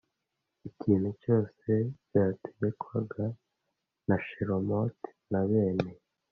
[0.69, 1.69] ikintu cyose
[2.05, 3.25] byategekwaga
[4.07, 5.91] na shelomoti na bene